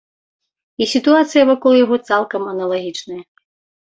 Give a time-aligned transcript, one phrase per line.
[0.85, 3.19] І сітуацыя вакол яго цалкам аналагічная.